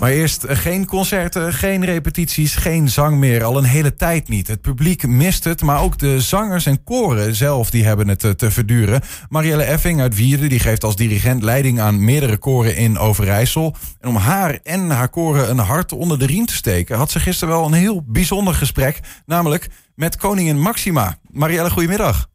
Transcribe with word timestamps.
Maar 0.00 0.10
eerst 0.10 0.44
eh, 0.44 0.56
geen 0.56 0.86
concerten, 0.86 1.52
geen 1.52 1.84
repetities, 1.84 2.54
geen 2.54 2.88
zang 2.88 3.18
meer. 3.18 3.44
Al 3.44 3.58
een 3.58 3.64
hele 3.64 3.94
tijd 3.94 4.28
niet. 4.28 4.46
Het 4.46 4.60
publiek 4.60 5.06
mist 5.06 5.44
het, 5.44 5.62
maar 5.62 5.80
ook 5.80 5.98
de 5.98 6.20
zangers 6.20 6.66
en 6.66 6.84
koren 6.84 7.34
zelf 7.34 7.70
die 7.70 7.84
hebben 7.84 8.08
het 8.08 8.24
eh, 8.24 8.30
te 8.30 8.50
verduren. 8.50 9.00
Marielle 9.28 9.62
Effing 9.62 10.00
uit 10.00 10.16
Wierde 10.16 10.46
die 10.46 10.58
geeft 10.58 10.84
als 10.84 10.96
dirigent 10.96 11.42
leiding 11.42 11.80
aan 11.80 12.04
meerdere 12.04 12.36
koren 12.36 12.76
in 12.76 12.98
Overijssel. 12.98 13.74
En 13.98 14.08
om 14.08 14.16
haar 14.16 14.58
en 14.62 14.90
haar 14.90 15.08
koren 15.08 15.50
een 15.50 15.58
hart 15.58 15.92
onder 15.92 16.18
de 16.18 16.26
riem 16.26 16.46
te 16.46 16.54
steken... 16.54 16.96
had 16.96 17.10
ze 17.10 17.20
gisteren 17.20 17.54
wel 17.54 17.66
een 17.66 17.72
heel 17.72 18.02
bijzonder 18.06 18.54
gesprek. 18.54 19.00
Namelijk 19.26 19.68
met 19.94 20.16
koningin 20.16 20.60
Maxima. 20.60 21.18
Marielle, 21.30 21.70
goedemiddag. 21.70 22.28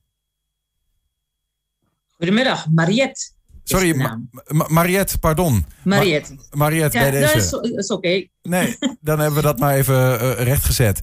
Goedemiddag, 2.12 2.68
Mariette. 2.70 3.35
Sorry, 3.68 3.96
Ma 3.96 4.20
Ma 4.48 4.66
Mariette, 4.70 5.18
pardon. 5.18 5.66
Mariette. 5.84 6.34
Ma 6.34 6.58
Mariette, 6.58 6.98
ja, 6.98 7.04
bij 7.04 7.12
deze. 7.12 7.50
Dat 7.50 7.66
is, 7.66 7.72
is 7.72 7.92
oké. 7.92 8.28
Nee, 8.42 8.78
dan 9.02 9.20
hebben 9.20 9.36
we 9.36 9.42
dat 9.42 9.60
maar 9.60 9.76
even 9.76 9.96
uh, 9.96 10.32
rechtgezet. 10.32 11.02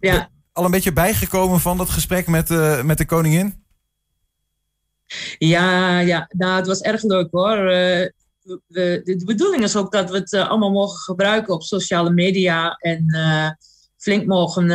Ja. 0.00 0.28
Al 0.52 0.64
een 0.64 0.70
beetje 0.70 0.92
bijgekomen 0.92 1.60
van 1.60 1.76
dat 1.76 1.90
gesprek 1.90 2.26
met, 2.26 2.50
uh, 2.50 2.82
met 2.82 2.98
de 2.98 3.04
koningin? 3.04 3.64
Ja, 5.38 5.98
ja, 5.98 6.28
nou, 6.30 6.56
het 6.56 6.66
was 6.66 6.80
erg 6.80 7.02
leuk 7.02 7.28
hoor. 7.30 7.58
Uh, 7.58 8.08
we, 8.42 9.00
de, 9.04 9.22
bedoeling 9.24 9.62
is 9.62 9.76
ook 9.76 9.92
dat 9.92 10.10
we 10.10 10.16
het 10.16 10.34
allemaal 10.34 10.70
mogen 10.70 10.98
gebruiken 10.98 11.54
op 11.54 11.62
sociale 11.62 12.10
media 12.10 12.74
en 12.74 13.04
flink 14.04 14.26
mogen 14.26 14.68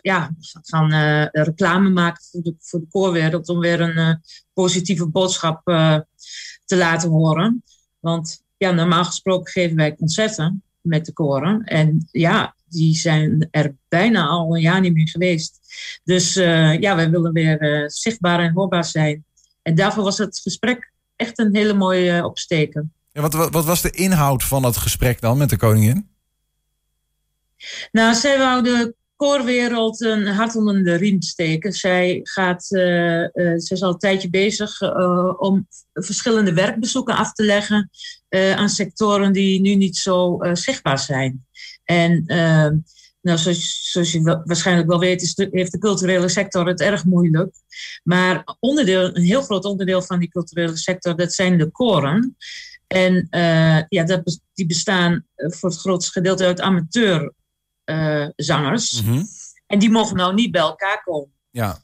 ja, 0.00 0.30
gaan 0.62 0.92
reclame 1.32 1.90
maken 1.90 2.22
voor 2.30 2.42
de, 2.42 2.54
voor 2.58 2.80
de 2.80 2.86
koorwereld 2.90 3.48
om 3.48 3.58
weer 3.58 3.80
een 3.80 4.20
positieve 4.52 5.06
boodschap 5.06 5.60
te 6.64 6.76
laten 6.76 7.10
horen. 7.10 7.62
Want 8.00 8.42
ja, 8.56 8.70
normaal 8.70 9.04
gesproken 9.04 9.52
geven 9.52 9.76
wij 9.76 9.96
concerten 9.96 10.62
met 10.80 11.06
de 11.06 11.12
koren. 11.12 11.64
En 11.64 12.08
ja, 12.10 12.54
die 12.68 12.94
zijn 12.94 13.48
er 13.50 13.74
bijna 13.88 14.26
al 14.26 14.54
een 14.54 14.62
jaar 14.62 14.80
niet 14.80 14.94
meer 14.94 15.08
geweest. 15.08 15.58
Dus 16.04 16.34
ja, 16.34 16.96
wij 16.96 17.10
willen 17.10 17.32
weer 17.32 17.84
zichtbaar 17.86 18.40
en 18.40 18.52
hoorbaar 18.52 18.84
zijn. 18.84 19.24
En 19.62 19.74
daarvoor 19.74 20.04
was 20.04 20.18
het 20.18 20.40
gesprek 20.42 20.92
echt 21.16 21.38
een 21.38 21.54
hele 21.54 21.74
mooie 21.74 22.24
opsteken. 22.24 22.92
Wat, 23.12 23.32
wat, 23.32 23.52
wat 23.52 23.64
was 23.64 23.82
de 23.82 23.90
inhoud 23.90 24.44
van 24.44 24.62
dat 24.62 24.76
gesprek 24.76 25.20
dan 25.20 25.38
met 25.38 25.50
de 25.50 25.56
koningin? 25.56 26.09
Nou, 27.92 28.14
zij 28.14 28.38
wou 28.38 28.62
de 28.62 28.94
koorwereld 29.20 30.00
een 30.00 30.26
hart 30.26 30.56
onder 30.56 30.84
de 30.84 30.94
riem 30.94 31.22
steken. 31.22 31.72
Zij, 31.72 32.20
gaat, 32.22 32.66
uh, 32.70 33.20
uh, 33.20 33.28
zij 33.32 33.76
is 33.76 33.82
al 33.82 33.92
een 33.92 33.98
tijdje 33.98 34.30
bezig 34.30 34.80
uh, 34.80 35.34
om 35.36 35.68
verschillende 35.92 36.52
werkbezoeken 36.52 37.14
af 37.14 37.32
te 37.32 37.44
leggen 37.44 37.90
aan 38.30 38.68
sectoren 38.68 39.32
die 39.32 39.60
nu 39.60 39.74
niet 39.74 39.96
zo 39.96 40.38
zichtbaar 40.52 40.98
zijn. 40.98 41.46
En 41.84 42.22
ehm, 42.26 42.76
nou, 43.20 43.38
zoals, 43.38 43.90
zoals, 43.90 44.12
je 44.12 44.42
waarschijnlijk 44.44 44.88
wel 44.88 44.98
weet, 44.98 45.22
is 45.22 45.48
heeft 45.50 45.72
de 45.72 45.78
culturele 45.78 46.28
sector 46.28 46.66
het 46.66 46.80
erg 46.80 47.04
moeilijk. 47.04 47.54
Maar 48.02 48.56
onderdeel, 48.60 49.16
een 49.16 49.22
heel 49.22 49.42
groot 49.42 49.64
onderdeel 49.64 50.02
van 50.02 50.18
die 50.18 50.28
culturele 50.28 50.76
sector, 50.76 51.16
dat 51.16 51.32
zijn 51.32 51.58
de 51.58 51.70
koren. 51.70 52.36
En 52.86 53.26
ja, 53.88 54.04
dat, 54.04 54.40
die 54.54 54.66
bestaan 54.66 55.26
voor 55.36 55.70
het 55.70 55.78
grootste 55.78 56.12
gedeelte 56.12 56.44
uit 56.44 56.60
amateur 56.60 57.32
zangers. 58.36 59.02
Mm 59.02 59.08
-hmm. 59.08 59.26
En 59.66 59.78
die 59.78 59.90
mogen 59.90 60.16
nou 60.16 60.34
niet 60.34 60.50
bij 60.50 60.60
elkaar 60.60 61.02
komen. 61.02 61.32
Ja. 61.50 61.78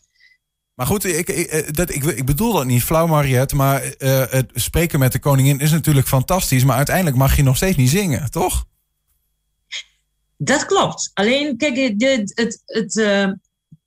Maar 0.75 0.87
goed, 0.87 1.05
ik, 1.05 1.29
ik, 1.29 1.77
dat, 1.77 1.95
ik, 1.95 2.05
ik 2.05 2.25
bedoel 2.25 2.53
dat 2.53 2.65
niet 2.65 2.83
flauw, 2.83 3.07
Mariette. 3.07 3.57
Maar 3.57 3.85
uh, 3.99 4.23
het 4.29 4.51
spreken 4.55 4.99
met 4.99 5.13
de 5.13 5.19
koningin 5.19 5.61
is 5.61 5.71
natuurlijk 5.71 6.07
fantastisch. 6.07 6.65
Maar 6.65 6.77
uiteindelijk 6.77 7.17
mag 7.17 7.37
je 7.37 7.43
nog 7.43 7.57
steeds 7.57 7.77
niet 7.77 7.91
zingen, 7.91 8.31
toch? 8.31 8.65
Dat 10.37 10.67
klopt. 10.67 11.11
Alleen, 11.15 11.57
kijk, 11.57 11.77
het, 11.77 12.33
het, 12.35 12.63
het 12.65 12.97
uh, 12.97 13.31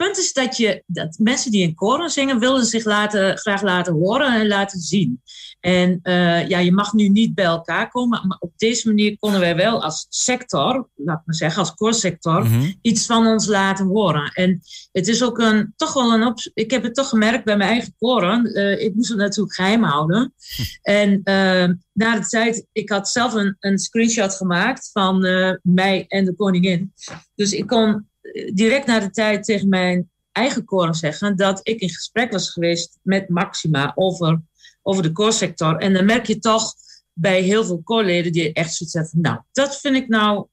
punt 0.03 0.17
is 0.17 0.33
dat, 0.33 0.57
je, 0.57 0.83
dat 0.85 1.17
mensen 1.17 1.51
die 1.51 1.61
in 1.61 1.75
koren 1.75 2.09
zingen... 2.09 2.39
willen 2.39 2.65
zich 2.65 2.85
laten, 2.85 3.37
graag 3.37 3.61
laten 3.61 3.93
horen 3.93 4.33
en 4.33 4.47
laten 4.47 4.79
zien. 4.79 5.21
En 5.59 5.99
uh, 6.03 6.47
ja, 6.47 6.59
je 6.59 6.71
mag 6.71 6.93
nu 6.93 7.09
niet 7.09 7.35
bij 7.35 7.45
elkaar 7.45 7.89
komen. 7.89 8.27
Maar 8.27 8.37
op 8.39 8.51
deze 8.55 8.87
manier 8.87 9.17
konden 9.17 9.39
wij 9.39 9.55
wel 9.55 9.83
als 9.83 10.05
sector, 10.09 10.89
laat 10.95 11.21
maar 11.25 11.35
zeggen, 11.35 11.59
als 11.59 11.73
koorsector, 11.73 12.43
mm 12.43 12.51
-hmm. 12.51 12.75
iets 12.81 13.05
van 13.05 13.27
ons 13.27 13.47
laten 13.47 13.85
horen. 13.85 14.31
En 14.33 14.61
het 14.91 15.07
is 15.07 15.23
ook 15.23 15.39
een, 15.39 15.73
toch 15.75 15.93
wel 15.93 16.13
een 16.13 16.25
op. 16.25 16.39
Ik 16.53 16.71
heb 16.71 16.83
het 16.83 16.95
toch 16.95 17.09
gemerkt 17.09 17.45
bij 17.45 17.57
mijn 17.57 17.69
eigen 17.69 17.95
koren. 17.97 18.57
Uh, 18.57 18.81
ik 18.81 18.95
moest 18.95 19.09
het 19.09 19.17
natuurlijk 19.17 19.55
geheim 19.55 19.83
houden. 19.83 20.33
Hm. 20.55 20.63
En 20.81 21.09
uh, 21.09 21.75
na 21.93 22.19
de 22.19 22.27
tijd, 22.29 22.65
ik 22.71 22.89
had 22.89 23.09
zelf 23.09 23.33
een, 23.33 23.55
een 23.59 23.79
screenshot 23.79 24.35
gemaakt 24.35 24.89
van 24.91 25.19
mij 25.63 26.05
en 26.07 26.25
de 26.25 26.35
koningin. 26.35 26.93
Dus 27.35 27.53
ik 27.53 27.67
kon 27.67 28.08
direct 28.53 28.85
na 28.85 28.99
de 28.99 29.09
tijd 29.09 29.43
tegen 29.43 29.69
mijn 29.69 30.09
eigen 30.31 30.65
koren 30.65 30.93
zeggen 30.93 31.37
dat 31.37 31.59
ik 31.63 31.79
in 31.79 31.89
gesprek 31.89 32.31
was 32.31 32.49
geweest 32.49 32.99
met 33.01 33.29
Maxima 33.29 33.91
over 33.95 34.41
over 34.81 35.03
de 35.03 35.11
koorsector. 35.11 35.77
En 35.77 35.93
dan 35.93 36.05
merk 36.05 36.25
je 36.25 36.39
toch 36.39 36.73
bij 37.13 37.41
heel 37.41 37.65
veel 37.65 37.81
koorleden 37.83 38.31
die 38.31 38.53
echt 38.53 38.73
zoiets 38.73 38.95
hebben 38.95 39.21
nou, 39.21 39.39
dat 39.51 39.79
vind 39.79 39.95
ik 39.95 40.07
nou 40.07 40.47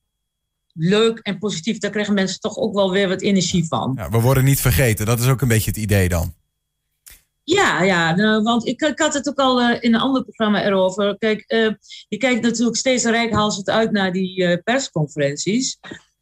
leuk 0.73 1.19
en 1.19 1.39
positief. 1.39 1.79
Daar 1.79 1.91
krijgen 1.91 2.15
mensen 2.15 2.41
toch 2.41 2.57
ook 2.57 2.75
wel 2.75 2.91
weer 2.91 3.09
wat 3.09 3.23
energie 3.23 3.67
van. 3.67 3.93
Ja, 3.97 4.11
we 4.11 4.21
worden 4.21 4.45
niet 4.45 4.61
vergeten. 4.61 5.07
Dat 5.07 5.21
is 5.21 5.29
ook 5.29 5.41
een 5.41 5.49
beetje 5.49 5.71
het 5.71 5.81
idee 5.81 6.09
dan. 6.09 6.35
Ja, 7.43 7.83
ja 7.83 8.15
nou, 8.15 8.43
want 8.43 8.67
ik, 8.67 8.81
ik, 8.81 8.99
had 8.99 9.15
het 9.15 9.29
ook 9.29 9.39
al 9.39 9.63
uh, 9.63 9.77
in 9.81 9.95
een 9.95 10.01
ander 10.01 10.23
programma 10.23 10.65
erover. 10.65 11.19
Kijk, 11.19 11.45
uh, 11.53 11.71
je 12.09 12.17
kijkt 12.17 12.43
natuurlijk 12.43 12.77
steeds 12.77 13.05
rijkhalsend 13.05 13.71
uit 13.71 13.91
naar 13.91 14.13
die 14.13 14.43
uh, 14.43 14.57
persconferenties. 14.65 15.79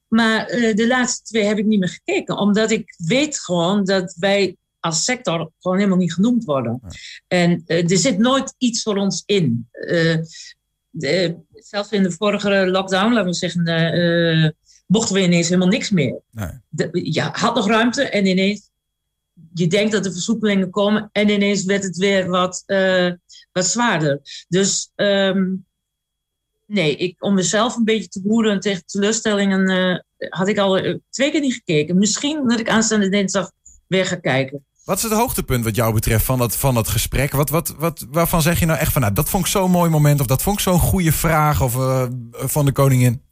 Maar 0.09 0.47
de 0.47 0.87
laatste 0.87 1.23
twee 1.23 1.45
heb 1.45 1.59
ik 1.59 1.67
niet 1.67 1.81
meer 1.81 2.01
gekeken. 2.05 2.39
Omdat 2.39 2.71
ik 2.71 2.95
weet 2.97 3.39
gewoon 3.41 3.85
dat 3.85 4.15
wij 4.19 4.57
als 4.81 5.05
sector 5.05 5.51
gewoon 5.61 5.77
helemaal 5.77 5.99
niet 5.99 6.15
genoemd 6.15 6.45
worden. 6.45 6.81
Ja. 6.83 6.89
En 7.27 7.63
uh, 7.67 7.91
er 7.91 7.99
zit 7.99 8.19
nooit 8.19 8.55
iets 8.59 8.83
voor 8.83 8.97
ons 8.97 9.23
in. 9.27 9.69
Uh, 9.73 10.17
de, 10.91 11.37
zelfs 11.53 11.91
in 11.91 12.03
de 12.03 12.11
vorige 12.11 12.67
lockdown, 12.67 13.13
laten 13.13 13.31
we 13.31 13.35
zeggen, 13.35 14.57
mochten 14.87 15.15
we 15.15 15.23
ineens 15.23 15.49
helemaal 15.49 15.69
niks 15.69 15.91
meer. 15.91 16.21
Nee. 16.31 16.51
De, 16.69 16.89
ja, 16.93 17.31
had 17.33 17.55
nog 17.55 17.69
ruimte 17.69 18.03
en 18.03 18.27
ineens, 18.27 18.71
je 19.55 19.67
denkt 19.67 19.93
dat 19.93 20.07
er 20.07 20.13
versoepelingen 20.13 20.71
komen 20.71 21.09
en 21.13 21.29
ineens 21.29 21.65
werd 21.65 21.83
het 21.83 21.97
weer 21.97 22.29
wat, 22.29 22.65
wat 23.53 23.67
zwaarder. 23.67 24.21
Dus 24.49 24.91
um, 24.95 25.67
nee, 26.67 26.97
ik, 26.97 27.25
om 27.25 27.35
mezelf 27.35 27.77
een 27.77 27.85
beetje 27.85 28.09
te 28.09 28.23
behoeden 28.23 28.61
tegen 28.61 28.87
teleurstellingen, 28.87 30.05
had 30.29 30.49
ik 30.49 30.59
al 30.59 31.01
twee 31.11 31.31
keer 31.31 31.41
niet 31.41 31.55
gekeken. 31.55 31.99
Misschien 31.99 32.49
dat 32.49 32.61
ik 32.61 32.69
aanstaande 32.69 33.09
dinsdag 33.09 33.51
weer 33.87 34.07
ga 34.07 34.17
kijken. 34.17 34.65
Wat 34.85 34.97
is 34.97 35.03
het 35.03 35.13
hoogtepunt 35.13 35.65
wat 35.65 35.77
jou 35.77 35.95
betreft 35.95 36.25
van 36.25 36.39
dat, 36.39 36.57
van 36.57 36.75
dat 36.75 36.89
gesprek? 36.89 37.33
Wat, 37.33 37.51
wat, 37.51 37.75
wat, 37.79 38.07
waarvan 38.11 38.43
zeg 38.43 38.59
je 38.59 38.67
nou 38.67 38.79
echt 38.79 38.93
van, 38.93 39.01
nou, 39.01 39.15
dat 39.15 39.29
vond 39.29 39.45
ik 39.45 39.51
zo'n 39.51 39.71
mooi 39.71 39.91
moment... 39.91 40.21
of 40.21 40.27
dat 40.27 40.43
vond 40.43 40.57
ik 40.57 40.63
zo'n 40.63 40.79
goede 40.79 41.13
vraag 41.13 41.63
of, 41.63 41.77
uh, 41.77 42.07
van 42.33 42.65
de 42.65 42.73
koningin? 42.73 43.23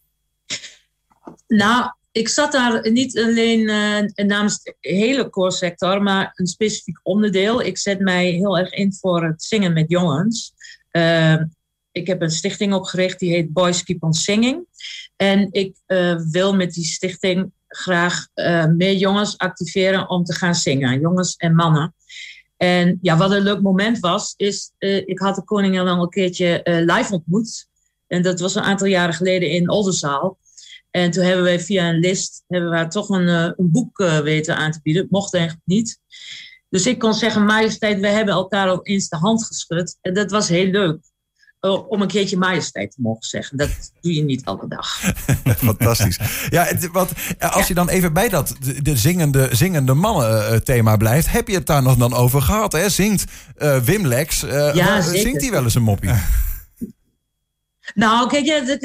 Nou, 1.47 1.93
ik 2.13 2.29
zat 2.29 2.53
daar 2.53 2.91
niet 2.91 3.19
alleen 3.19 3.61
uh, 3.61 4.27
namens 4.27 4.63
de 4.63 4.77
hele 4.81 5.29
koorsector... 5.29 6.03
maar 6.03 6.33
een 6.35 6.47
specifiek 6.47 7.01
onderdeel. 7.03 7.63
Ik 7.63 7.79
zet 7.79 8.01
mij 8.01 8.31
heel 8.31 8.59
erg 8.59 8.73
in 8.73 8.95
voor 8.95 9.25
het 9.25 9.43
zingen 9.43 9.73
met 9.73 9.91
jongens. 9.91 10.53
Uh, 10.93 11.37
ik 11.93 12.07
heb 12.07 12.23
een 12.23 12.31
stichting 12.31 12.75
opgericht, 12.75 13.19
die 13.19 13.31
heet 13.31 13.53
Boys 13.53 13.83
Keep 13.83 14.03
On 14.03 14.13
Singing. 14.13 14.67
En 15.17 15.49
ik 15.51 15.77
wil 16.31 16.55
met 16.55 16.73
die 16.73 16.85
stichting 16.85 17.53
graag 17.69 18.29
uh, 18.35 18.67
meer 18.67 18.95
jongens 18.95 19.39
activeren 19.39 20.09
om 20.09 20.25
te 20.25 20.35
gaan 20.35 20.55
zingen. 20.55 21.01
Jongens 21.01 21.37
en 21.37 21.55
mannen. 21.55 21.95
En 22.57 22.99
ja, 23.03 23.17
wat 23.17 23.31
een 23.31 23.43
leuk 23.43 23.61
moment 23.61 23.99
was, 23.99 24.35
is 24.37 24.73
uh, 24.79 24.97
ik 24.97 25.19
had 25.19 25.35
de 25.35 25.45
koningin 25.45 25.89
al 25.89 26.03
een 26.03 26.09
keertje 26.09 26.61
live 26.65 27.13
ontmoet. 27.13 27.67
En 28.07 28.23
dat 28.23 28.41
was 28.41 28.55
een 28.55 28.63
aantal 28.63 28.87
jaren 28.87 29.15
geleden 29.15 29.51
in 29.51 29.71
Oldenzaal. 29.71 30.39
En 30.91 31.11
toen 31.11 31.25
hebben 31.25 31.45
wij 31.45 31.61
via 31.61 31.89
een 31.89 31.99
list 31.99 32.45
hebben 32.47 32.71
we 32.71 32.77
haar 32.77 32.91
toch 32.91 33.09
een, 33.09 33.29
een 33.29 33.71
boek 33.71 33.99
weten 34.23 34.57
aan 34.57 34.73
te 34.73 34.81
bieden. 34.83 35.07
Mocht 35.11 35.35
eigenlijk 35.35 35.67
niet. 35.67 35.99
Dus 36.69 36.87
ik 36.87 36.99
kon 36.99 37.15
zeggen, 37.15 37.45
majesteit, 37.45 38.01
we 38.01 38.09
hebben 38.09 38.35
elkaar 38.35 38.69
al 38.69 38.87
eens 38.87 39.09
de 39.09 39.17
hand 39.17 39.45
geschud. 39.45 39.99
En 40.01 40.15
dat 40.15 40.31
was 40.31 40.49
heel 40.49 40.71
leuk 40.71 41.12
om 41.71 42.03
een 42.03 42.09
keertje 42.09 42.37
majesteit 42.37 42.91
te 42.91 43.01
mogen 43.01 43.23
zeggen. 43.23 43.57
Dat 43.57 43.71
doe 44.01 44.15
je 44.15 44.23
niet 44.23 44.45
elke 44.45 44.69
dag. 44.69 45.01
Fantastisch. 45.57 46.19
Ja, 46.49 46.65
het, 46.65 46.91
wat, 46.91 47.13
als 47.39 47.69
je 47.69 47.75
dan 47.75 47.89
even 47.89 48.13
bij 48.13 48.29
dat 48.29 48.55
de, 48.61 48.83
de 48.83 48.97
zingende, 48.97 49.49
zingende 49.53 49.95
mannen 49.95 50.53
uh, 50.53 50.59
thema 50.59 50.97
blijft, 50.97 51.31
heb 51.31 51.49
je 51.49 51.55
het 51.55 51.67
daar 51.67 51.83
nog 51.83 51.97
dan 51.97 52.15
over 52.15 52.43
gehad? 52.43 52.73
Hè? 52.73 52.89
Zingt 52.89 53.25
uh, 53.59 53.79
Wim 53.79 54.07
Lex, 54.07 54.45
uh, 54.45 54.75
ja, 54.75 55.01
zingt 55.01 55.41
hij 55.41 55.51
wel 55.51 55.63
eens 55.63 55.75
een 55.75 55.83
moppie? 55.83 56.11
Nou, 57.95 58.29
kijk, 58.29 58.45
de, 58.45 58.77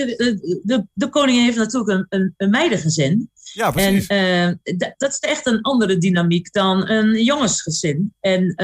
de, 0.63 0.87
de, 0.93 1.09
koningin 1.09 1.43
heeft 1.43 1.57
natuurlijk 1.57 1.91
een, 1.91 2.05
een, 2.09 2.33
een 2.37 2.49
meidengezin. 2.49 3.29
Ja, 3.53 3.71
precies. 3.71 4.07
En 4.07 4.59
uh, 4.63 4.89
dat 4.97 5.11
is 5.11 5.19
echt 5.19 5.45
een 5.45 5.61
andere 5.61 5.97
dynamiek 5.97 6.51
dan 6.51 6.89
een 6.89 7.23
jongensgezin. 7.23 8.13
En 8.19 8.43
uh, 8.43 8.57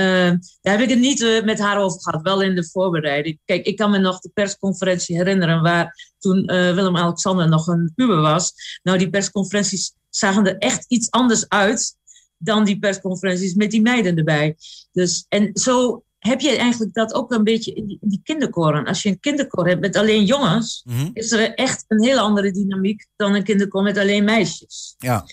daar 0.61 0.73
heb 0.73 0.79
ik 0.79 0.89
het 0.89 0.99
niet 0.99 1.21
uh, 1.21 1.43
met 1.43 1.59
haar 1.59 1.77
over 1.77 2.01
gehad, 2.01 2.21
wel 2.21 2.41
in 2.41 2.55
de 2.55 2.69
voorbereiding. 2.69 3.39
Kijk, 3.45 3.65
ik 3.65 3.77
kan 3.77 3.91
me 3.91 3.97
nog 3.97 4.19
de 4.19 4.29
persconferentie 4.33 5.15
herinneren 5.15 5.61
waar 5.61 6.11
toen 6.19 6.45
Willem-Alexander 6.45 7.49
nog 7.49 7.67
een 7.67 7.91
puber 7.95 8.21
was. 8.21 8.53
Nou, 8.83 8.97
die 8.97 9.09
persconferenties 9.09 9.93
zagen 10.09 10.47
er 10.47 10.57
echt 10.57 10.85
iets 10.87 11.11
anders 11.11 11.49
uit 11.49 11.95
dan 12.37 12.63
die 12.63 12.79
persconferenties 12.79 13.53
met 13.53 13.71
die 13.71 13.81
meiden 13.81 14.17
erbij. 14.17 14.55
Dus, 14.91 15.25
en 15.29 15.49
zo 15.53 16.03
heb 16.27 16.39
je 16.39 16.57
eigenlijk 16.57 16.93
dat 16.93 17.13
ook 17.13 17.31
een 17.31 17.43
beetje 17.43 17.73
in 17.73 17.87
die, 17.87 17.97
in 18.01 18.09
die 18.09 18.21
kinderkoren. 18.23 18.85
Als 18.85 19.03
je 19.03 19.09
een 19.09 19.19
kinderkoor 19.19 19.67
hebt 19.67 19.81
met 19.81 19.95
alleen 19.95 20.25
jongens, 20.25 20.81
mm 20.85 20.95
-hmm. 20.95 21.09
is 21.13 21.31
er 21.31 21.53
echt 21.53 21.85
een 21.87 22.03
hele 22.03 22.19
andere 22.19 22.51
dynamiek 22.51 23.07
dan 23.15 23.33
een 23.33 23.43
kinderkoor 23.43 23.83
met 23.83 23.97
alleen 23.97 24.23
meisjes. 24.23 24.95
Ja. 24.97 25.25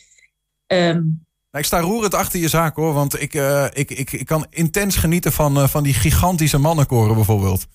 Um, 0.67 1.27
ik 1.53 1.65
sta 1.65 1.81
roerend 1.81 2.15
achter 2.15 2.41
je 2.41 2.49
zaak 2.49 2.77
hoor, 2.77 2.93
want 2.93 3.23
ik, 3.23 3.35
uh, 3.35 3.67
ik, 3.73 3.91
ik, 3.91 4.13
ik 4.13 4.27
kan 4.27 4.47
intens 4.51 4.97
genieten 4.97 5.33
van, 5.33 5.59
uh, 5.59 5.69
van 5.69 5.83
die 5.83 5.95
gigantische 5.95 6.59
mannenkoren 6.59 7.15
bijvoorbeeld. 7.15 7.67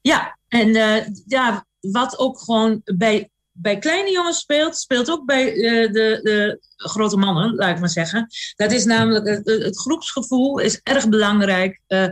Ja, 0.00 0.38
en 0.48 0.68
uh, 0.68 1.06
ja, 1.26 1.66
wat 1.80 2.18
ook 2.18 2.38
gewoon 2.40 2.80
bij 2.84 3.30
bij 3.60 3.78
kleine 3.78 4.10
jongens 4.10 4.38
speelt, 4.38 4.76
speelt 4.76 5.10
ook 5.10 5.24
bij 5.24 5.54
uh, 5.54 5.92
de, 5.92 6.20
de, 6.22 6.60
grote 6.76 7.16
mannen, 7.16 7.54
laat 7.54 7.74
ik 7.74 7.80
maar 7.80 7.88
zeggen. 7.88 8.26
Dat 8.56 8.72
is 8.72 8.84
namelijk 8.84 9.26
het, 9.44 9.78
groepsgevoel 9.78 10.58
is 10.58 10.80
erg 10.82 11.08
belangrijk. 11.08 11.80
Uh, 11.88 12.06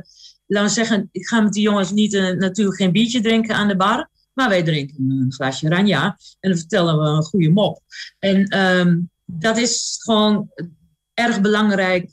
laten 0.46 0.68
we 0.68 0.68
zeggen, 0.68 1.08
ik 1.12 1.26
ga 1.26 1.40
met 1.40 1.52
die 1.52 1.62
jongens 1.62 1.90
niet 1.90 2.12
uh, 2.12 2.30
natuurlijk 2.30 2.76
geen 2.76 2.92
biertje 2.92 3.20
drinken 3.20 3.54
aan 3.54 3.68
de 3.68 3.76
bar, 3.76 4.10
maar 4.32 4.48
wij 4.48 4.62
drinken 4.62 5.10
een 5.10 5.32
glaasje 5.32 5.68
ranja 5.68 6.18
en 6.40 6.50
dan 6.50 6.58
vertellen 6.58 6.98
we 6.98 7.04
een 7.04 7.22
goede 7.22 7.50
mop. 7.50 7.80
En 8.18 8.58
um, 8.58 9.10
dat 9.24 9.56
is 9.56 9.98
gewoon 10.02 10.50
erg 11.14 11.40
belangrijk 11.40 12.10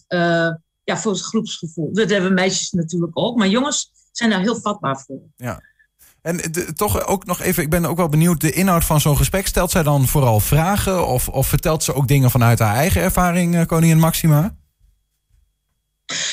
ja, 0.84 0.98
voor 0.98 1.12
het 1.12 1.22
groepsgevoel. 1.22 1.94
Dat 1.94 2.10
hebben 2.10 2.34
meisjes 2.34 2.72
natuurlijk 2.72 3.20
ook, 3.20 3.38
maar 3.38 3.48
jongens 3.48 3.92
zijn 4.12 4.30
daar 4.30 4.42
heel 4.42 4.62
vatbaar 4.62 5.00
voor. 5.00 5.22
Ja. 5.36 5.62
En 6.24 6.38
de, 6.38 6.74
toch 6.74 7.08
ook 7.08 7.25
nog 7.25 7.42
even, 7.42 7.64
ik 7.64 7.70
ben 7.70 7.86
ook 7.86 7.98
wel 7.98 8.10
benieuwd, 8.10 8.42
de 8.42 8.52
inhoud 8.52 8.84
van 8.84 9.02
zo'n 9.02 9.18
gesprek. 9.18 9.48
Stelt 9.48 9.72
zij 9.72 9.84
dan 9.84 10.08
vooral 10.08 10.40
vragen 10.40 11.08
of, 11.08 11.30
of 11.30 11.48
vertelt 11.48 11.84
ze 11.84 11.94
ook 11.94 12.08
dingen 12.08 12.31
vanuit 12.31 12.60
haar 12.60 12.75
eigen 12.75 13.02
ervaring, 13.02 13.56
uh, 13.56 13.66
koningin 13.66 14.00
Maxima? 14.00 14.56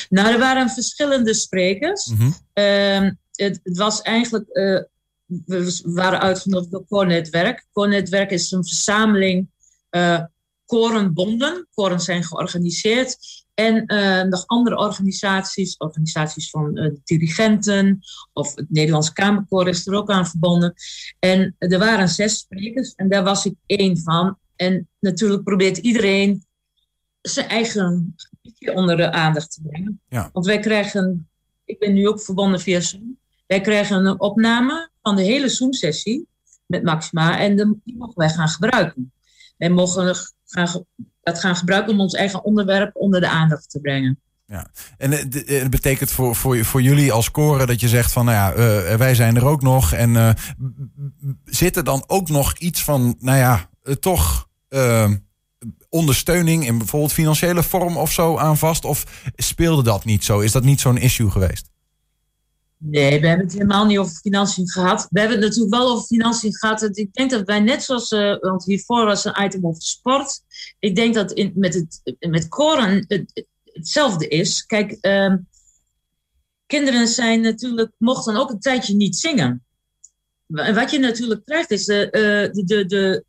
Nou, 0.09 0.33
er 0.33 0.39
waren 0.39 0.69
verschillende 0.69 1.33
sprekers. 1.33 2.05
Mm 2.05 2.17
-hmm. 2.17 2.35
uh, 2.53 3.11
het, 3.31 3.59
het, 3.63 3.77
was 3.77 4.01
eigenlijk, 4.01 4.45
uh, 4.47 4.79
we 5.45 5.81
waren 5.83 6.19
uitgenodigd 6.19 6.71
door 6.71 6.85
Koornetwerk. 6.87 7.65
Koornetwerk 7.71 8.31
is 8.31 8.51
een 8.51 8.65
verzameling 8.65 9.49
uh, 9.91 10.23
korenbonden. 10.65 11.67
Koren 11.73 11.99
zijn 11.99 12.23
georganiseerd. 12.23 13.17
En 13.53 13.83
uh, 13.93 14.21
nog 14.21 14.43
andere 14.45 14.77
organisaties, 14.77 15.77
organisaties 15.77 16.49
van 16.49 16.77
uh, 16.77 16.83
de 16.83 17.01
dirigenten 17.03 17.99
of 18.33 18.55
het 18.55 18.69
Nederlands 18.69 19.13
Kamerkoor 19.13 19.67
is 19.67 19.87
er 19.87 19.93
ook 19.93 20.09
aan 20.09 20.27
verbonden. 20.27 20.73
En 21.19 21.55
er 21.57 21.79
waren 21.79 22.09
zes 22.09 22.37
sprekers 22.37 22.93
en 22.95 23.09
daar 23.09 23.23
was 23.23 23.45
ik 23.45 23.55
één 23.65 23.97
van. 23.97 24.37
En 24.55 24.89
natuurlijk 24.99 25.43
probeert 25.43 25.77
iedereen 25.77 26.45
zijn 27.21 27.47
eigen 27.47 28.15
onder 28.73 28.97
de 28.97 29.11
aandacht 29.11 29.51
te 29.51 29.61
brengen. 29.61 30.01
Ja. 30.09 30.29
Want 30.33 30.45
wij 30.45 30.59
krijgen, 30.59 31.29
ik 31.65 31.79
ben 31.79 31.93
nu 31.93 32.07
ook 32.07 32.21
verbonden 32.21 32.59
via 32.59 32.79
Zoom, 32.79 33.19
wij 33.47 33.61
krijgen 33.61 34.05
een 34.05 34.19
opname 34.19 34.89
van 35.01 35.15
de 35.15 35.21
hele 35.21 35.49
Zoom-sessie 35.49 36.27
met 36.65 36.83
Maxima 36.83 37.39
en 37.39 37.81
die 37.83 37.97
mogen 37.97 38.15
wij 38.15 38.29
gaan 38.29 38.49
gebruiken. 38.49 39.13
Wij 39.57 39.69
mogen 39.69 40.15
gaan 40.45 40.85
dat 41.21 41.39
gaan 41.39 41.55
gebruiken 41.55 41.93
om 41.93 41.99
ons 41.99 42.13
eigen 42.13 42.43
onderwerp 42.43 42.95
onder 42.95 43.19
de 43.19 43.29
aandacht 43.29 43.69
te 43.69 43.79
brengen. 43.79 44.19
Ja, 44.45 44.67
en 44.97 45.11
het 45.11 45.69
betekent 45.69 46.11
voor, 46.11 46.35
voor, 46.35 46.65
voor 46.65 46.81
jullie 46.81 47.11
als 47.11 47.31
koren 47.31 47.67
dat 47.67 47.79
je 47.79 47.87
zegt 47.87 48.11
van, 48.11 48.25
nou 48.25 48.37
ja, 48.37 48.51
uh, 48.51 48.95
wij 48.95 49.15
zijn 49.15 49.35
er 49.35 49.45
ook 49.45 49.61
nog. 49.61 49.93
En 49.93 50.09
uh, 50.09 50.29
zit 51.45 51.75
er 51.75 51.83
dan 51.83 52.03
ook 52.07 52.29
nog 52.29 52.57
iets 52.57 52.83
van, 52.83 53.15
nou 53.19 53.37
ja, 53.37 53.69
uh, 53.83 53.93
toch 53.93 54.49
ondersteuning 55.89 56.65
in 56.65 56.77
bijvoorbeeld 56.77 57.13
financiële 57.13 57.63
vorm 57.63 57.97
of 57.97 58.11
zo 58.11 58.37
aan 58.37 58.57
vast? 58.57 58.85
Of 58.85 59.05
speelde 59.35 59.83
dat 59.83 60.05
niet 60.05 60.23
zo? 60.23 60.39
Is 60.39 60.51
dat 60.51 60.63
niet 60.63 60.81
zo'n 60.81 60.97
issue 60.97 61.31
geweest? 61.31 61.70
Nee, 62.83 63.19
we 63.21 63.27
hebben 63.27 63.45
het 63.45 63.55
helemaal 63.55 63.85
niet 63.85 63.97
over 63.97 64.15
financiën 64.15 64.69
gehad. 64.69 65.07
We 65.09 65.19
hebben 65.19 65.37
het 65.37 65.47
natuurlijk 65.47 65.75
wel 65.75 65.89
over 65.89 66.05
financiën 66.05 66.55
gehad. 66.55 66.97
Ik 66.97 67.13
denk 67.13 67.31
dat 67.31 67.45
wij 67.45 67.59
net 67.59 67.83
zoals, 67.83 68.11
uh, 68.11 68.39
want 68.39 68.65
hiervoor 68.65 69.05
was 69.05 69.25
een 69.25 69.43
item 69.43 69.65
over 69.65 69.81
sport. 69.81 70.41
Ik 70.79 70.95
denk 70.95 71.13
dat 71.13 71.31
in, 71.31 71.51
met, 71.55 71.73
het, 71.73 72.17
met 72.19 72.47
koren 72.47 73.05
het, 73.07 73.45
hetzelfde 73.63 74.27
is. 74.27 74.65
Kijk, 74.65 74.97
uh, 75.01 75.33
kinderen 76.65 77.07
zijn 77.07 77.41
natuurlijk, 77.41 77.91
mochten 77.97 78.35
ook 78.35 78.49
een 78.49 78.59
tijdje 78.59 78.95
niet 78.95 79.15
zingen. 79.15 79.65
En 80.47 80.75
wat 80.75 80.91
je 80.91 80.99
natuurlijk 80.99 81.45
krijgt 81.45 81.71
is, 81.71 81.85
de, 81.85 82.07
de, 82.65 82.85
de, 82.85 83.25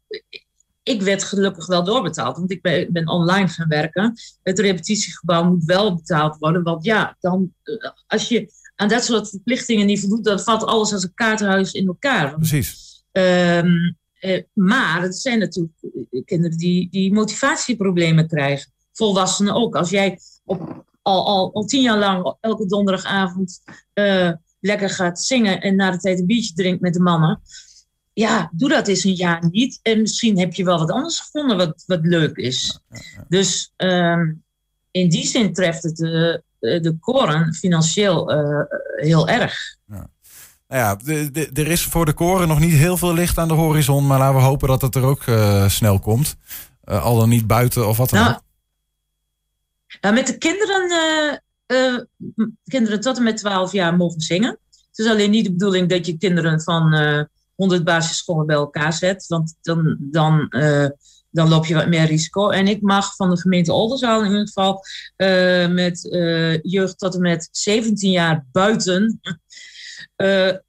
ik 0.83 1.03
werd 1.03 1.25
gelukkig 1.25 1.67
wel 1.67 1.85
doorbetaald, 1.85 2.37
want 2.37 2.51
ik 2.51 2.63
ben, 2.63 2.93
ben, 2.93 3.09
online 3.09 3.49
gaan 3.49 3.69
werken. 3.69 4.15
Het 4.43 4.59
repetitiegebouw 4.59 5.45
moet 5.45 5.65
wel 5.65 5.95
betaald 5.95 6.37
worden, 6.39 6.63
want 6.63 6.85
ja, 6.85 7.17
dan 7.21 7.55
als 8.07 8.29
je 8.29 8.53
aan 8.77 8.89
dat 8.89 9.05
soort 9.05 9.29
verplichtingen 9.29 9.87
niet 9.87 10.01
voldoet, 10.01 10.25
dan 10.25 10.41
valt 10.41 10.65
alles 10.65 10.93
als 10.93 11.03
een 11.03 11.15
kaartenhuis 11.15 11.73
in 11.73 11.87
elkaar. 11.87 12.35
Precies. 12.35 13.05
Um, 13.13 13.97
eh, 14.13 14.43
maar 14.53 15.03
het 15.03 15.17
zijn 15.17 15.39
natuurlijk 15.39 15.73
kinderen 16.25 16.57
die, 16.57 16.91
die 16.91 17.13
motivatieproblemen 17.13 18.29
krijgen. 18.29 18.73
Volwassenen 18.93 19.55
ook. 19.55 19.77
Als 19.77 19.91
jij 19.91 20.19
op, 20.45 20.85
al, 21.03 21.27
al, 21.27 21.55
al 21.55 21.65
tien 21.65 21.83
jaar 21.83 21.99
lang 21.99 22.37
elke 22.41 22.67
donderdagavond 22.67 23.61
uh, 23.95 24.33
lekker 24.61 24.91
gaat 24.91 25.21
zingen 25.21 25.61
en 25.61 25.77
na 25.77 25.91
de 25.91 25.99
tijd 25.99 26.19
een 26.19 26.27
biertje 26.27 26.55
drinkt 26.55 26.81
met 26.81 26.95
de 26.95 27.01
mannen. 27.01 27.41
Ja, 28.15 28.51
doe 28.53 28.69
dat 28.69 28.89
eens 28.89 29.05
een 29.05 29.15
jaar 29.15 29.49
niet. 29.51 29.81
En 29.83 30.01
misschien 30.01 30.39
heb 30.39 30.55
je 30.55 30.65
wel 30.65 30.79
wat 30.79 30.91
anders 30.91 31.21
gevonden 31.21 31.57
wat, 31.57 31.85
wat 31.87 32.01
leuk 32.03 32.37
is. 32.37 32.81
Dus 33.29 33.73
um, 33.77 34.43
in 34.91 35.09
die 35.09 35.27
zin 35.27 35.53
treft 35.53 35.83
het 35.83 36.01
uh, 36.01 36.37
de 36.61 36.97
koren 37.01 37.55
financieel 37.55 38.33
uh, 38.33 38.63
heel 38.97 39.29
erg. 39.29 39.77
Ja. 39.87 40.11
Nou 40.69 40.85
ja, 40.85 40.95
de, 40.95 41.31
de, 41.31 41.63
er 41.63 41.69
is 41.69 41.85
voor 41.85 42.07
de 42.07 42.13
koren 42.13 42.49
nog 42.49 42.61
niet 42.61 42.73
heel 42.73 42.97
veel 42.97 43.15
licht 43.15 43.39
aan 43.39 43.49
de 43.49 43.55
horizon, 43.55 44.07
maar 44.07 44.19
laten 44.19 44.37
we 44.37 44.43
hopen 44.43 44.69
dat 44.69 44.83
het 44.83 44.95
er 44.95 45.03
ook 45.03 45.27
uh, 45.27 45.69
snel 45.69 45.99
komt. 45.99 46.37
Uh, 46.85 47.05
al 47.05 47.17
dan 47.17 47.29
niet 47.29 47.47
buiten 47.47 47.89
of 47.89 47.97
wat 47.97 48.11
dan 48.11 48.21
nou, 48.21 48.35
ook. 48.35 48.43
Nou, 50.01 50.15
met 50.15 50.27
de 50.27 50.39
kinderen, 50.39 51.43
kinderen 52.65 53.01
tot 53.01 53.17
en 53.17 53.23
met 53.23 53.37
12 53.37 53.73
jaar 53.73 53.97
mogen 53.97 54.21
zingen. 54.21 54.59
Het 54.71 54.99
is 54.99 55.07
alleen 55.07 55.31
niet 55.31 55.45
de 55.45 55.53
bedoeling 55.53 55.89
dat 55.89 56.07
je 56.07 56.19
kinderen 56.19 56.61
van 56.61 56.95
100 57.55 57.85
basisscholen 57.85 58.47
bij 58.47 58.57
elkaar 58.57 58.93
zet, 58.93 59.27
want 59.27 59.55
dan, 59.61 59.97
dan 60.01 60.49
dan 61.33 61.49
loop 61.49 61.67
je 61.67 61.75
wat 61.75 61.89
meer 61.89 62.07
risico. 62.07 62.51
En 62.51 62.67
ik 62.67 62.83
mag 62.83 63.17
van 63.17 63.31
de 63.31 63.41
gemeente 63.41 63.73
Oldenzaal 63.73 64.21
in 64.21 64.31
ieder 64.31 64.47
geval 64.47 64.83
uh, 65.17 65.69
met 65.69 66.05
uh, 66.05 66.63
jeugd 66.63 66.99
tot 66.99 67.15
en 67.15 67.21
met 67.21 67.49
17 67.51 68.11
jaar 68.11 68.47
buiten 68.53 69.21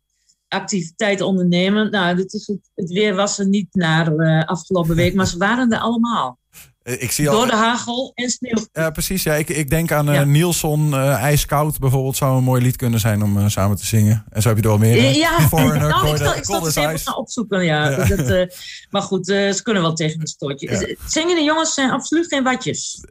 activiteit 0.47 1.21
ondernemen. 1.21 1.91
Nou, 1.91 2.17
het, 2.17 2.33
is 2.33 2.47
het, 2.47 2.69
het, 2.75 2.89
weer 2.89 3.15
was 3.15 3.39
er 3.39 3.47
niet 3.47 3.73
naar 3.73 4.45
afgelopen 4.45 4.95
week, 4.95 5.13
maar 5.13 5.27
ze 5.27 5.37
waren 5.37 5.71
er 5.71 5.79
allemaal. 5.79 6.39
Ik 6.83 7.11
zie 7.11 7.29
al... 7.29 7.35
Door 7.35 7.45
de 7.45 7.55
hagel 7.55 8.11
en 8.15 8.29
sneeuw. 8.29 8.65
Ja, 8.71 8.89
precies. 8.89 9.23
Ja, 9.23 9.33
ik, 9.33 9.49
ik 9.49 9.69
denk 9.69 9.91
aan 9.91 10.09
uh, 10.09 10.15
ja. 10.15 10.23
Nielson, 10.23 10.89
uh, 10.89 11.13
IJskoud 11.13 11.79
bijvoorbeeld. 11.79 12.17
Zou 12.17 12.37
een 12.37 12.43
mooi 12.43 12.61
lied 12.61 12.75
kunnen 12.75 12.99
zijn 12.99 13.23
om 13.23 13.49
samen 13.49 13.77
te 13.77 13.85
zingen. 13.85 14.25
En 14.29 14.41
zo 14.41 14.47
heb 14.47 14.57
je 14.57 14.63
er 14.63 14.69
wel 14.69 14.77
meer. 14.77 15.15
Ja, 15.15 15.39
Foreigner, 15.39 15.89
nou, 15.89 16.09
ik 16.09 16.17
zal, 16.17 16.35
ik 16.35 16.45
zal 16.45 16.65
het 16.65 16.75
even 16.75 16.99
gaan 16.99 17.17
opzoeken. 17.17 17.63
Ja. 17.63 17.89
ja. 17.89 18.15
Dat, 18.15 18.55
maar 18.89 19.01
goed, 19.01 19.25
ze 19.25 19.59
kunnen 19.63 19.81
wel 19.81 19.93
tegen 19.93 20.21
een 20.21 20.27
stootje. 20.27 20.71
Ja. 20.71 20.95
Zingende 21.07 21.43
jongens 21.43 21.73
zijn 21.73 21.91
absoluut 21.91 22.27
geen 22.27 22.43
watjes. 22.43 23.03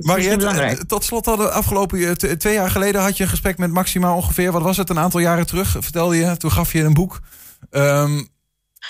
Mariette, 0.00 0.86
tot 0.86 1.04
slot 1.04 1.26
hadden 1.26 1.52
afgelopen 1.52 2.18
twee 2.38 2.54
jaar 2.54 2.70
geleden 2.70 3.02
had 3.02 3.16
je 3.16 3.22
een 3.22 3.28
gesprek 3.28 3.58
met 3.58 3.70
Maxima 3.70 4.14
ongeveer. 4.14 4.52
Wat 4.52 4.62
was 4.62 4.76
het? 4.76 4.90
Een 4.90 4.98
aantal 4.98 5.20
jaren 5.20 5.46
terug, 5.46 5.76
vertelde 5.80 6.16
je. 6.16 6.36
Toen 6.36 6.52
gaf 6.52 6.72
je 6.72 6.82
een 6.82 6.94
boek. 6.94 7.20
Um, 7.70 8.28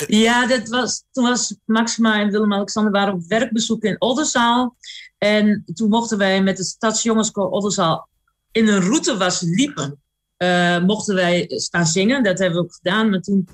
ja, 0.07 0.47
dat 0.47 0.69
was, 0.69 1.05
toen 1.13 1.25
was 1.25 1.57
Maxima 1.65 2.21
en 2.21 2.31
Willem-Alexander 2.31 2.93
waren 2.93 3.15
op 3.15 3.27
werkbezoek 3.27 3.83
in 3.83 4.01
Oldenzaal. 4.01 4.77
En 5.19 5.65
toen 5.75 5.89
mochten 5.89 6.19
wij 6.19 6.43
met 6.43 6.57
de 6.57 6.65
Stadsjongenskoor 6.65 7.51
Oldenzaal 7.51 8.09
in 8.55 8.69
een 8.69 8.81
route 8.81 9.17
was 9.17 9.41
liepen. 9.41 10.03
Uh, 10.39 10.85
mochten 10.85 11.15
wij 11.15 11.45
staan 11.49 11.87
zingen. 11.87 12.23
Dat 12.23 12.39
hebben 12.39 12.59
we 12.59 12.65
ook 12.65 12.75
gedaan. 12.75 13.11
Maar 13.11 13.21
toen, 13.21 13.49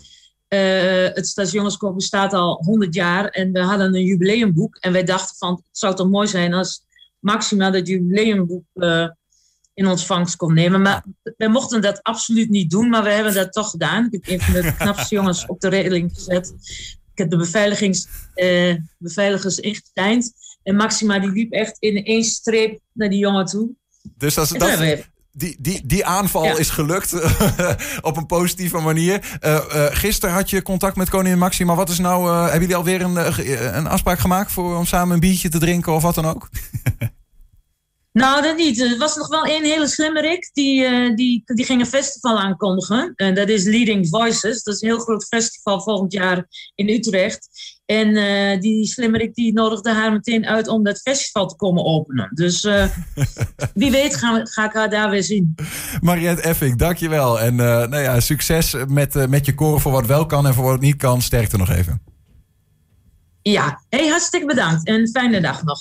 uh, 0.48 1.08
het 1.14 1.26
Stadsjongenskoor 1.26 1.94
bestaat 1.94 2.32
al 2.32 2.62
100 2.64 2.94
jaar. 2.94 3.28
En 3.28 3.52
we 3.52 3.60
hadden 3.60 3.94
een 3.94 4.04
jubileumboek. 4.04 4.76
En 4.76 4.92
wij 4.92 5.04
dachten 5.04 5.36
van, 5.36 5.54
het 5.54 5.78
zou 5.78 5.94
toch 5.94 6.10
mooi 6.10 6.28
zijn 6.28 6.54
als 6.54 6.82
Maxima 7.18 7.70
dat 7.70 7.86
jubileumboek... 7.86 8.64
Uh, 8.74 9.08
in 9.80 9.86
ontvangst 9.86 10.36
kon 10.36 10.54
nemen. 10.54 10.82
Maar 10.82 11.04
wij 11.36 11.48
mochten 11.48 11.80
dat 11.80 12.02
absoluut 12.02 12.50
niet 12.50 12.70
doen, 12.70 12.88
maar 12.88 13.02
we 13.02 13.10
hebben 13.10 13.34
dat 13.34 13.52
toch 13.52 13.70
gedaan. 13.70 14.08
Ik 14.10 14.24
heb 14.26 14.40
een 14.40 14.40
van 14.40 14.62
de 14.62 14.74
knapste 14.78 15.14
jongens 15.14 15.46
op 15.46 15.60
de 15.60 15.68
regeling 15.68 16.10
gezet. 16.14 16.52
Ik 17.12 17.18
heb 17.18 17.30
de 17.30 17.36
beveiligings, 17.36 18.08
uh, 18.34 18.74
beveiligers. 18.98 19.60
En 20.62 20.76
Maxima 20.76 21.18
die 21.18 21.30
liep 21.30 21.52
echt 21.52 21.76
in 21.78 22.04
één 22.04 22.24
streep 22.24 22.80
naar 22.92 23.08
die 23.08 23.18
jongen 23.18 23.44
toe. 23.44 23.68
Dus 24.16 24.34
dat, 24.34 24.48
dat, 24.48 24.78
die, 25.32 25.56
die, 25.58 25.86
die 25.86 26.06
aanval 26.06 26.58
is 26.58 26.70
gelukt 26.70 27.14
op 28.10 28.16
een 28.16 28.26
positieve 28.26 28.78
manier. 28.78 29.38
Uh, 29.40 29.52
uh, 29.52 29.86
gisteren 29.90 30.34
had 30.34 30.50
je 30.50 30.62
contact 30.62 30.96
met 30.96 31.10
koningin 31.10 31.38
Maxima. 31.38 31.74
Wat 31.74 31.88
is 31.88 31.98
nou, 31.98 32.28
uh, 32.28 32.42
hebben 32.42 32.60
jullie 32.60 32.76
alweer 32.76 33.00
een, 33.00 33.76
een 33.76 33.86
afspraak 33.86 34.18
gemaakt 34.18 34.52
voor, 34.52 34.76
om 34.76 34.86
samen 34.86 35.14
een 35.14 35.20
biertje 35.20 35.48
te 35.48 35.58
drinken 35.58 35.92
of 35.92 36.02
wat 36.02 36.14
dan 36.14 36.26
ook? 36.26 36.48
Nou, 38.20 38.42
dat 38.42 38.56
niet. 38.56 38.80
Er 38.80 38.98
was 38.98 39.16
nog 39.16 39.28
wel 39.28 39.44
één 39.44 39.64
hele 39.64 39.86
slimmerik. 39.86 40.50
Die, 40.52 40.82
uh, 40.82 41.16
die, 41.16 41.42
die 41.44 41.64
ging 41.64 41.80
een 41.80 41.86
festival 41.86 42.38
aankondigen. 42.38 43.12
En 43.16 43.34
dat 43.34 43.48
is 43.48 43.64
Leading 43.64 44.08
Voices. 44.08 44.62
Dat 44.62 44.74
is 44.74 44.82
een 44.82 44.88
heel 44.88 44.98
groot 44.98 45.24
festival 45.24 45.80
volgend 45.80 46.12
jaar 46.12 46.46
in 46.74 46.88
Utrecht. 46.88 47.48
En 47.86 48.08
uh, 48.08 48.60
die 48.60 48.86
slimmerik 48.86 49.34
die 49.34 49.52
nodigde 49.52 49.92
haar 49.92 50.12
meteen 50.12 50.46
uit 50.46 50.68
om 50.68 50.84
dat 50.84 51.00
festival 51.00 51.46
te 51.46 51.56
komen 51.56 51.84
openen. 51.84 52.30
Dus 52.34 52.64
uh, 52.64 52.86
wie 53.74 53.90
weet 53.90 54.16
ga, 54.16 54.44
ga, 54.44 54.64
ik 54.64 54.72
haar 54.72 54.90
daar 54.90 55.10
weer 55.10 55.22
zien. 55.22 55.54
Mariette 56.00 56.42
Effing, 56.42 56.78
dankjewel. 56.78 57.40
En 57.40 57.54
nou 57.54 57.98
ja, 57.98 58.20
succes 58.20 58.74
met, 58.88 59.28
met 59.28 59.46
je 59.46 59.54
koren 59.54 59.80
voor 59.80 59.92
wat 59.92 60.06
wel 60.06 60.26
kan 60.26 60.46
en 60.46 60.54
voor 60.54 60.64
wat 60.64 60.80
niet 60.80 60.96
kan. 60.96 61.22
Sterkte 61.22 61.56
nog 61.56 61.70
even. 61.70 62.02
Ja, 63.42 63.82
hey, 63.88 64.08
hartstikke 64.08 64.46
bedankt 64.46 64.86
en 64.86 65.08
fijne 65.08 65.40
dag 65.40 65.62
nog. 65.62 65.80